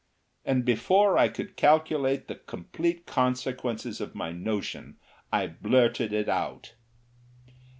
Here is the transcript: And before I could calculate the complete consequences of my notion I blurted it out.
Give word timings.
And 0.43 0.65
before 0.65 1.15
I 1.19 1.27
could 1.27 1.55
calculate 1.55 2.27
the 2.27 2.33
complete 2.33 3.05
consequences 3.05 4.01
of 4.01 4.15
my 4.15 4.31
notion 4.31 4.97
I 5.31 5.45
blurted 5.45 6.11
it 6.11 6.27
out. 6.27 6.73